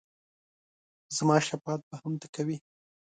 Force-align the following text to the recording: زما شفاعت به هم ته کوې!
زما 1.15 1.37
شفاعت 1.47 1.81
به 1.89 1.95
هم 2.03 2.13
ته 2.21 2.27
کوې! 2.35 2.57